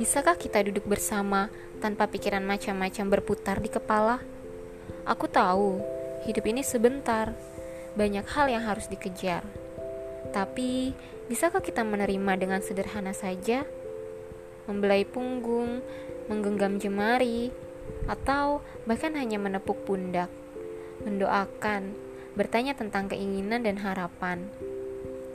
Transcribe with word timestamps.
Bisakah 0.00 0.40
kita 0.40 0.64
duduk 0.64 0.88
bersama 0.88 1.52
tanpa 1.84 2.08
pikiran 2.08 2.40
macam-macam 2.40 3.20
berputar 3.20 3.60
di 3.60 3.68
kepala? 3.68 4.16
Aku 5.04 5.28
tahu, 5.28 5.76
hidup 6.24 6.40
ini 6.48 6.64
sebentar. 6.64 7.36
Banyak 8.00 8.24
hal 8.32 8.48
yang 8.48 8.64
harus 8.64 8.88
dikejar. 8.88 9.44
Tapi, 10.32 10.96
bisakah 11.28 11.60
kita 11.60 11.84
menerima 11.84 12.32
dengan 12.40 12.64
sederhana 12.64 13.12
saja? 13.12 13.68
Membelai 14.64 15.04
punggung, 15.04 15.84
menggenggam 16.32 16.80
jemari, 16.80 17.52
atau 18.08 18.64
bahkan 18.88 19.12
hanya 19.20 19.36
menepuk 19.36 19.84
pundak, 19.84 20.32
mendoakan, 21.04 21.92
bertanya 22.40 22.72
tentang 22.72 23.12
keinginan 23.12 23.68
dan 23.68 23.76
harapan, 23.76 24.48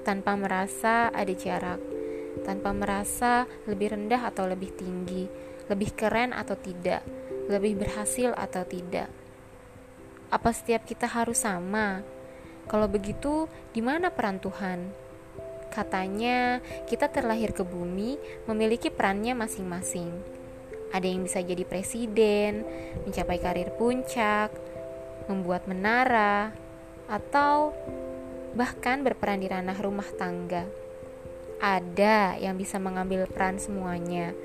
tanpa 0.01 0.33
merasa 0.33 1.13
ada 1.13 1.37
jarak 1.37 1.77
tanpa 2.43 2.75
merasa 2.75 3.47
lebih 3.69 3.95
rendah 3.95 4.27
atau 4.27 4.49
lebih 4.49 4.75
tinggi, 4.75 5.29
lebih 5.71 5.95
keren 5.95 6.35
atau 6.35 6.57
tidak, 6.59 7.05
lebih 7.47 7.79
berhasil 7.79 8.33
atau 8.35 8.65
tidak. 8.67 9.07
Apa 10.33 10.51
setiap 10.51 10.83
kita 10.83 11.07
harus 11.07 11.45
sama? 11.45 12.01
Kalau 12.65 12.89
begitu, 12.89 13.45
di 13.71 13.79
mana 13.79 14.09
peran 14.09 14.41
Tuhan? 14.41 14.89
Katanya, 15.69 16.59
kita 16.89 17.07
terlahir 17.11 17.53
ke 17.53 17.61
bumi 17.61 18.17
memiliki 18.49 18.89
perannya 18.89 19.37
masing-masing. 19.37 20.09
Ada 20.89 21.05
yang 21.05 21.27
bisa 21.27 21.43
jadi 21.43 21.61
presiden, 21.67 22.65
mencapai 23.05 23.37
karir 23.37 23.69
puncak, 23.75 24.49
membuat 25.29 25.67
menara, 25.69 26.55
atau 27.05 27.75
bahkan 28.55 29.03
berperan 29.03 29.43
di 29.43 29.51
ranah 29.51 29.77
rumah 29.77 30.07
tangga 30.15 30.84
ada 31.65 32.37
yang 32.37 32.53
bisa 32.61 32.77
mengambil 32.77 33.25
peran 33.25 33.57
semuanya. 33.57 34.37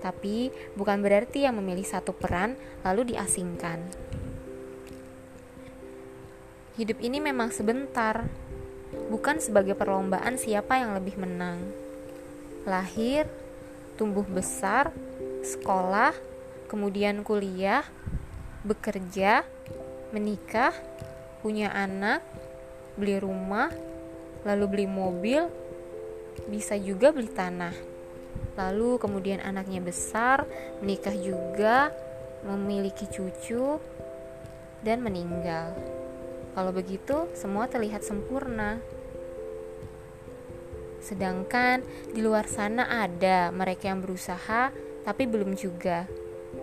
Tapi 0.00 0.48
bukan 0.72 1.04
berarti 1.04 1.44
yang 1.44 1.60
memilih 1.60 1.84
satu 1.84 2.16
peran 2.16 2.56
lalu 2.80 3.12
diasingkan. 3.12 3.84
Hidup 6.80 6.96
ini 7.04 7.20
memang 7.20 7.52
sebentar, 7.52 8.24
bukan 9.12 9.36
sebagai 9.40 9.76
perlombaan 9.76 10.40
siapa 10.40 10.80
yang 10.80 10.96
lebih 10.96 11.20
menang. 11.20 11.60
Lahir, 12.64 13.28
tumbuh 14.00 14.24
besar, 14.24 14.92
sekolah, 15.44 16.12
kemudian 16.68 17.24
kuliah, 17.24 17.84
bekerja, 18.64 19.44
menikah, 20.12 20.72
punya 21.40 21.72
anak, 21.72 22.20
beli 23.00 23.16
rumah, 23.20 23.72
lalu 24.44 24.64
beli 24.68 24.86
mobil, 24.88 25.48
bisa 26.48 26.76
juga 26.76 27.10
beli 27.10 27.32
tanah. 27.32 27.74
Lalu 28.56 28.96
kemudian 29.00 29.40
anaknya 29.44 29.84
besar, 29.84 30.48
menikah 30.80 31.12
juga, 31.12 31.92
memiliki 32.44 33.04
cucu, 33.08 33.80
dan 34.80 35.04
meninggal. 35.04 35.76
Kalau 36.56 36.72
begitu, 36.72 37.28
semua 37.36 37.68
terlihat 37.68 38.00
sempurna. 38.00 38.80
Sedangkan 41.04 41.84
di 42.10 42.24
luar 42.24 42.48
sana 42.48 42.88
ada 42.88 43.52
mereka 43.52 43.92
yang 43.92 44.00
berusaha 44.02 44.72
tapi 45.06 45.22
belum 45.28 45.54
juga, 45.54 46.08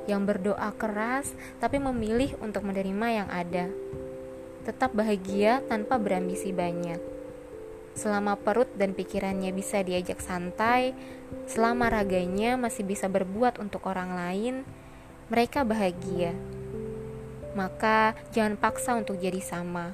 yang 0.10 0.26
berdoa 0.28 0.74
keras 0.76 1.32
tapi 1.62 1.78
memilih 1.80 2.36
untuk 2.42 2.66
menerima 2.66 3.08
yang 3.24 3.30
ada. 3.30 3.70
Tetap 4.66 4.92
bahagia 4.98 5.64
tanpa 5.70 5.96
berambisi 6.02 6.52
banyak 6.52 7.23
Selama 7.94 8.34
perut 8.34 8.74
dan 8.74 8.98
pikirannya 8.98 9.54
bisa 9.54 9.86
diajak 9.86 10.18
santai, 10.18 10.98
selama 11.46 11.94
raganya 11.94 12.58
masih 12.58 12.82
bisa 12.82 13.06
berbuat 13.06 13.62
untuk 13.62 13.86
orang 13.86 14.18
lain, 14.18 14.56
mereka 15.30 15.62
bahagia. 15.62 16.34
Maka 17.54 18.18
jangan 18.34 18.58
paksa 18.58 18.98
untuk 18.98 19.22
jadi 19.22 19.38
sama. 19.38 19.94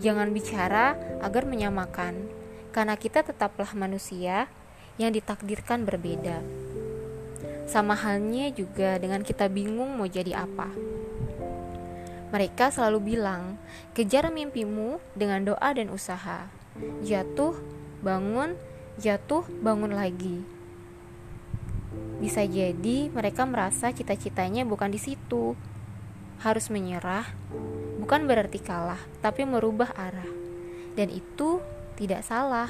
Jangan 0.00 0.32
bicara 0.32 0.96
agar 1.20 1.44
menyamakan, 1.44 2.24
karena 2.72 2.96
kita 2.96 3.20
tetaplah 3.20 3.68
manusia 3.76 4.48
yang 4.96 5.12
ditakdirkan 5.12 5.84
berbeda. 5.84 6.40
Sama 7.68 7.94
halnya 8.00 8.48
juga 8.48 8.96
dengan 8.96 9.20
kita 9.20 9.46
bingung 9.52 9.92
mau 10.00 10.08
jadi 10.08 10.40
apa. 10.40 10.72
Mereka 12.32 12.72
selalu 12.72 13.12
bilang, 13.14 13.60
kejar 13.92 14.32
mimpimu 14.32 14.98
dengan 15.12 15.44
doa 15.44 15.70
dan 15.76 15.92
usaha 15.92 16.59
jatuh, 17.04 17.56
bangun, 18.04 18.56
jatuh, 19.00 19.44
bangun 19.64 19.92
lagi. 19.96 20.44
Bisa 22.20 22.44
jadi 22.44 23.08
mereka 23.08 23.48
merasa 23.48 23.90
cita-citanya 23.90 24.68
bukan 24.68 24.92
di 24.92 25.00
situ. 25.00 25.56
Harus 26.40 26.72
menyerah, 26.72 27.28
bukan 28.00 28.24
berarti 28.24 28.60
kalah, 28.60 29.00
tapi 29.20 29.44
merubah 29.44 29.92
arah. 29.96 30.28
Dan 30.96 31.12
itu 31.12 31.60
tidak 31.96 32.24
salah. 32.24 32.68